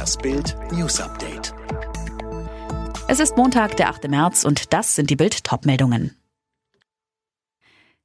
Das 0.00 0.16
Bild 0.16 0.56
News 0.72 0.98
Update. 0.98 1.52
Es 3.06 3.20
ist 3.20 3.36
Montag, 3.36 3.76
der 3.76 3.90
8. 3.90 4.08
März 4.08 4.46
und 4.46 4.72
das 4.72 4.94
sind 4.94 5.10
die 5.10 5.14
Bild 5.14 5.44
Topmeldungen. 5.44 6.16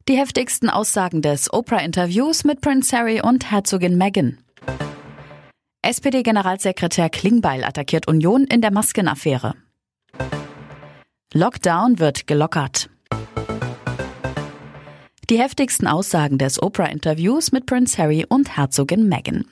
Die 0.09 0.17
heftigsten 0.17 0.69
Aussagen 0.69 1.21
des 1.21 1.53
Oprah-Interviews 1.53 2.43
mit 2.43 2.59
Prince 2.59 2.97
Harry 2.97 3.21
und 3.21 3.49
Herzogin 3.49 3.97
Meghan. 3.97 4.39
SPD-Generalsekretär 5.83 7.09
Klingbeil 7.09 7.63
attackiert 7.63 8.09
Union 8.09 8.43
in 8.43 8.59
der 8.59 8.71
Maskenaffäre. 8.71 9.53
Lockdown 11.33 11.99
wird 11.99 12.27
gelockert. 12.27 12.89
Die 15.31 15.39
heftigsten 15.39 15.87
Aussagen 15.87 16.37
des 16.37 16.61
Oprah-Interviews 16.61 17.51
mit 17.51 17.65
Prince 17.65 17.97
Harry 17.97 18.27
und 18.29 18.57
Herzogin 18.57 19.09
Meghan. 19.09 19.45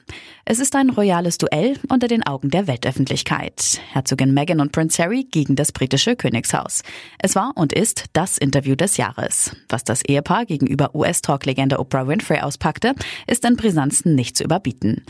Es 0.46 0.60
ist 0.60 0.76
ein 0.76 0.92
royales 0.92 1.40
Duell 1.40 1.80
unter 1.90 2.08
den 2.08 2.22
Augen 2.22 2.52
der 2.52 2.68
Weltöffentlichkeit. 2.68 3.82
Herzogin 3.92 4.36
Meghan 4.36 4.60
und 4.60 4.72
Prince 4.72 5.02
Harry 5.02 5.24
gegen 5.24 5.56
das 5.56 5.72
britische 5.72 6.16
Königshaus. 6.16 6.84
Es 7.18 7.36
war 7.36 7.54
und 7.56 7.74
ist 7.74 8.06
das 8.14 8.38
Interview 8.38 8.76
des 8.76 8.98
Jahres. 8.98 9.56
Was 9.68 9.84
das 9.84 10.06
Ehepaar 10.06 10.46
gegenüber 10.46 10.94
US-Talk-Legende 10.94 11.80
Oprah 11.80 12.08
Winfrey 12.08 12.42
auspackte, 12.42 12.94
ist 13.26 13.44
in 13.44 13.56
Brisanzen 13.56 14.14
nicht 14.14 14.38
zu 14.38 14.44
überbieten. 14.44 15.04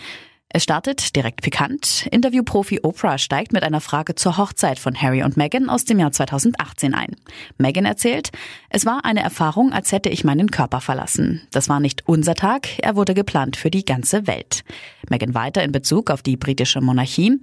Es 0.55 0.61
startet 0.61 1.15
direkt 1.15 1.41
pikant. 1.41 2.07
Interviewprofi 2.11 2.81
Oprah 2.83 3.17
steigt 3.17 3.53
mit 3.53 3.63
einer 3.63 3.81
Frage 3.81 4.13
zur 4.13 4.37
Hochzeit 4.37 4.77
von 4.77 4.95
Harry 4.95 5.23
und 5.23 5.35
Meghan 5.35 5.67
aus 5.67 5.83
dem 5.83 5.97
Jahr 5.97 6.11
2018 6.11 6.93
ein. 6.93 7.15
Meghan 7.57 7.85
erzählt, 7.85 8.29
es 8.69 8.85
war 8.85 9.03
eine 9.03 9.23
Erfahrung, 9.23 9.73
als 9.73 9.91
hätte 9.91 10.09
ich 10.09 10.23
meinen 10.23 10.51
Körper 10.51 10.79
verlassen. 10.79 11.41
Das 11.49 11.69
war 11.69 11.79
nicht 11.79 12.07
unser 12.07 12.35
Tag, 12.35 12.69
er 12.77 12.95
wurde 12.95 13.15
geplant 13.15 13.57
für 13.57 13.71
die 13.71 13.83
ganze 13.83 14.27
Welt. 14.27 14.63
Meghan 15.09 15.33
weiter 15.33 15.63
in 15.63 15.71
Bezug 15.71 16.11
auf 16.11 16.21
die 16.21 16.37
britische 16.37 16.81
Monarchie. 16.81 17.39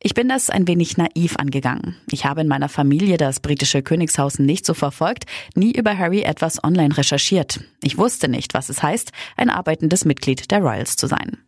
Ich 0.00 0.14
bin 0.14 0.28
das 0.28 0.48
ein 0.48 0.68
wenig 0.68 0.96
naiv 0.96 1.38
angegangen. 1.38 1.96
Ich 2.12 2.26
habe 2.26 2.42
in 2.42 2.48
meiner 2.48 2.68
Familie 2.68 3.16
das 3.16 3.40
britische 3.40 3.82
Königshaus 3.82 4.38
nicht 4.38 4.66
so 4.66 4.74
verfolgt, 4.74 5.24
nie 5.56 5.72
über 5.72 5.98
Harry 5.98 6.22
etwas 6.22 6.62
online 6.62 6.96
recherchiert. 6.96 7.58
Ich 7.82 7.98
wusste 7.98 8.28
nicht, 8.28 8.54
was 8.54 8.68
es 8.68 8.84
heißt, 8.84 9.10
ein 9.36 9.50
arbeitendes 9.50 10.04
Mitglied 10.04 10.52
der 10.52 10.60
Royals 10.60 10.94
zu 10.94 11.08
sein. 11.08 11.38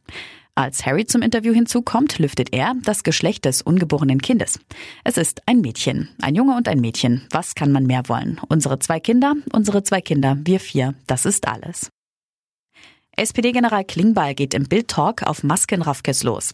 Als 0.57 0.87
Harry 0.87 1.05
zum 1.05 1.21
Interview 1.21 1.53
hinzukommt, 1.53 2.21
lüftet 2.21 2.53
er 2.53 2.75
das 2.85 3.03
Geschlecht 3.03 3.45
des 3.45 3.61
ungeborenen 3.61 4.23
Kindes. 4.23 4.61
Es 5.03 5.17
ist 5.17 5.43
ein 5.47 5.61
Mädchen, 5.61 6.11
ein 6.23 6.37
Junge 6.37 6.57
und 6.57 6.69
ein 6.69 6.81
Mädchen. 6.81 7.27
Was 7.31 7.57
kann 7.57 7.73
man 7.73 7.87
mehr 7.87 8.09
wollen? 8.09 8.41
Unsere 8.49 8.79
zwei 8.79 9.01
Kinder, 9.01 9.35
unsere 9.53 9.83
zwei 9.83 10.01
Kinder, 10.01 10.39
wir 10.45 10.61
vier, 10.61 10.95
das 11.09 11.27
ist 11.27 11.49
alles. 11.49 11.91
SPD-General 13.17 13.85
Klingbeil 13.85 14.35
geht 14.35 14.55
im 14.55 14.65
Bild-Talk 14.65 15.23
auf 15.23 15.45
Maskenraffkes 15.45 16.25
los. 16.25 16.53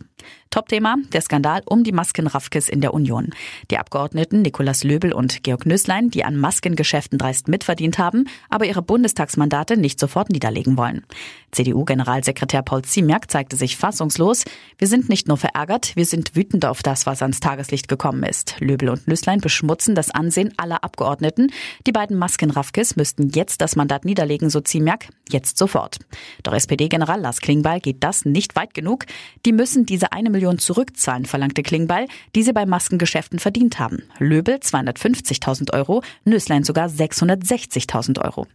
Topthema, 0.50 0.96
der 1.12 1.20
Skandal 1.20 1.62
um 1.64 1.84
die 1.84 1.92
Maskenraffkes 1.92 2.68
in 2.68 2.80
der 2.80 2.92
Union. 2.92 3.30
Die 3.70 3.78
Abgeordneten 3.78 4.42
Nikolaus 4.42 4.82
Löbel 4.82 5.12
und 5.12 5.44
Georg 5.44 5.64
Nüßlein, 5.64 6.10
die 6.10 6.24
an 6.24 6.36
Maskengeschäften 6.36 7.18
dreist 7.18 7.48
mitverdient 7.48 7.98
haben, 7.98 8.26
aber 8.48 8.66
ihre 8.66 8.82
Bundestagsmandate 8.82 9.76
nicht 9.76 10.00
sofort 10.00 10.28
niederlegen 10.28 10.76
wollen. 10.76 11.06
CDU-Generalsekretär 11.52 12.62
Paul 12.62 12.82
Ziemiak 12.82 13.30
zeigte 13.30 13.56
sich 13.56 13.76
fassungslos. 13.76 14.44
Wir 14.76 14.88
sind 14.88 15.08
nicht 15.08 15.28
nur 15.28 15.36
verärgert, 15.36 15.94
wir 15.94 16.04
sind 16.04 16.36
wütend 16.36 16.66
auf 16.66 16.82
das, 16.82 17.06
was 17.06 17.22
ans 17.22 17.40
Tageslicht 17.40 17.88
gekommen 17.88 18.24
ist. 18.24 18.56
Löbel 18.58 18.88
und 18.88 19.06
Nüßlein 19.06 19.40
beschmutzen 19.40 19.94
das 19.94 20.10
Ansehen 20.10 20.52
aller 20.56 20.82
Abgeordneten. 20.84 21.52
Die 21.86 21.92
beiden 21.92 22.18
Maskenraffkes 22.18 22.96
müssten 22.96 23.30
jetzt 23.30 23.60
das 23.60 23.76
Mandat 23.76 24.04
niederlegen, 24.04 24.50
so 24.50 24.60
Ziemiak, 24.60 25.08
jetzt 25.28 25.58
sofort. 25.58 25.98
Doch 26.42 26.49
SPD-General 26.54 27.20
Lars 27.20 27.40
Klingbeil 27.40 27.80
geht 27.80 28.02
das 28.02 28.24
nicht 28.24 28.56
weit 28.56 28.74
genug. 28.74 29.06
Die 29.46 29.52
müssen 29.52 29.86
diese 29.86 30.12
eine 30.12 30.30
Million 30.30 30.58
zurückzahlen, 30.58 31.26
verlangte 31.26 31.62
Klingbeil, 31.62 32.06
die 32.34 32.42
sie 32.42 32.52
bei 32.52 32.66
Maskengeschäften 32.66 33.38
verdient 33.38 33.78
haben. 33.78 34.02
Löbel 34.18 34.56
250.000 34.56 35.72
Euro, 35.72 36.02
Nüßlein 36.24 36.64
sogar 36.64 36.88
660.000 36.88 38.24
Euro. 38.24 38.46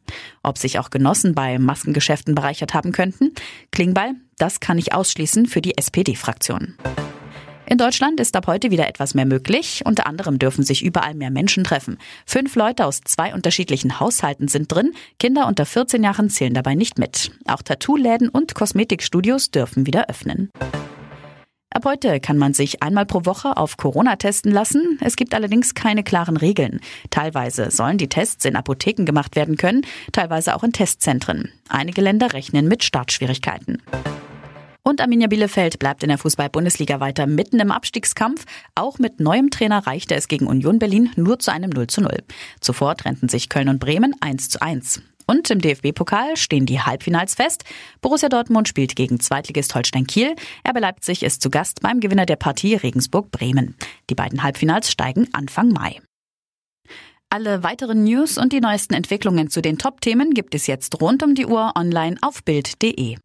Ob 0.43 0.57
sich 0.57 0.79
auch 0.79 0.89
Genossen 0.89 1.35
bei 1.35 1.59
Maskengeschäften 1.59 2.35
bereichert 2.35 2.73
haben 2.73 2.91
könnten? 2.91 3.33
Klingbeil, 3.71 4.15
das 4.37 4.59
kann 4.59 4.77
ich 4.77 4.93
ausschließen 4.93 5.45
für 5.45 5.61
die 5.61 5.77
SPD-Fraktion. 5.77 6.75
In 7.67 7.79
Deutschland 7.79 8.19
ist 8.19 8.35
ab 8.35 8.45
heute 8.45 8.69
wieder 8.69 8.87
etwas 8.87 9.15
mehr 9.15 9.25
möglich. 9.25 9.81
Unter 9.85 10.05
anderem 10.05 10.37
dürfen 10.37 10.63
sich 10.63 10.85
überall 10.85 11.15
mehr 11.15 11.31
Menschen 11.31 11.63
treffen. 11.63 11.97
Fünf 12.25 12.55
Leute 12.55 12.85
aus 12.85 13.01
zwei 13.01 13.33
unterschiedlichen 13.33 13.99
Haushalten 13.99 14.47
sind 14.47 14.71
drin. 14.71 14.93
Kinder 15.17 15.47
unter 15.47 15.65
14 15.65 16.03
Jahren 16.03 16.29
zählen 16.29 16.53
dabei 16.53 16.75
nicht 16.75 16.99
mit. 16.99 17.31
Auch 17.47 17.63
Tattoo-Läden 17.63 18.29
und 18.29 18.53
Kosmetikstudios 18.53 19.49
dürfen 19.49 19.87
wieder 19.87 20.09
öffnen. 20.09 20.51
Ab 21.71 21.83
heute 21.85 22.19
kann 22.19 22.37
man 22.37 22.53
sich 22.53 22.83
einmal 22.83 23.05
pro 23.05 23.25
Woche 23.25 23.57
auf 23.57 23.77
Corona 23.77 24.15
testen 24.15 24.51
lassen. 24.51 24.97
Es 25.01 25.15
gibt 25.15 25.33
allerdings 25.33 25.73
keine 25.73 26.03
klaren 26.03 26.37
Regeln. 26.37 26.79
Teilweise 27.09 27.71
sollen 27.71 27.97
die 27.97 28.07
Tests 28.07 28.45
in 28.45 28.55
Apotheken 28.55 29.05
gemacht 29.05 29.35
werden 29.35 29.57
können, 29.57 29.81
teilweise 30.13 30.55
auch 30.55 30.63
in 30.63 30.71
Testzentren. 30.71 31.51
Einige 31.67 32.01
Länder 32.01 32.31
rechnen 32.31 32.67
mit 32.67 32.83
Startschwierigkeiten. 32.83 33.81
Und 34.87 35.01
Arminia 35.01 35.27
Bielefeld 35.27 35.79
bleibt 35.79 36.03
in 36.03 36.09
der 36.09 36.19
Fußball-Bundesliga 36.19 36.99
weiter 36.99 37.25
mitten 37.25 37.59
im 37.59 37.71
Abstiegskampf. 37.71 38.45
Auch 38.75 38.99
mit 38.99 39.19
neuem 39.19 39.49
Trainer 39.49 39.87
reichte 39.87 40.13
es 40.13 40.27
gegen 40.27 40.45
Union 40.45 40.77
Berlin 40.77 41.09
nur 41.15 41.39
zu 41.39 41.51
einem 41.51 41.71
0 41.71 41.87
zu 41.87 42.01
0. 42.01 42.19
Zuvor 42.61 42.95
trennten 42.95 43.27
sich 43.27 43.49
Köln 43.49 43.69
und 43.69 43.79
Bremen 43.79 44.13
1 44.19 44.49
zu 44.49 44.61
1. 44.61 45.01
Und 45.25 45.49
im 45.49 45.59
DFB-Pokal 45.59 46.37
stehen 46.37 46.67
die 46.67 46.81
Halbfinals 46.81 47.33
fest. 47.33 47.63
Borussia 47.99 48.29
Dortmund 48.29 48.67
spielt 48.67 48.95
gegen 48.95 49.19
Zweitligist 49.19 49.73
Holstein 49.73 50.05
Kiel. 50.05 50.35
RB 50.67 50.79
Leipzig 50.79 51.23
ist 51.23 51.41
zu 51.41 51.49
Gast 51.49 51.81
beim 51.81 51.99
Gewinner 51.99 52.27
der 52.27 52.35
Partie 52.35 52.75
Regensburg-Bremen. 52.75 53.75
Die 54.11 54.15
beiden 54.15 54.43
Halbfinals 54.43 54.91
steigen 54.91 55.27
Anfang 55.33 55.69
Mai. 55.69 55.99
Alle 57.31 57.63
weiteren 57.63 58.03
News 58.03 58.37
und 58.37 58.53
die 58.53 58.61
neuesten 58.61 58.93
Entwicklungen 58.93 59.49
zu 59.49 59.63
den 59.63 59.79
Top-Themen 59.79 60.35
gibt 60.35 60.53
es 60.53 60.67
jetzt 60.67 61.01
rund 61.01 61.23
um 61.23 61.33
die 61.33 61.47
Uhr 61.47 61.73
online 61.75 62.17
auf 62.21 62.43
Bild.de. 62.43 63.17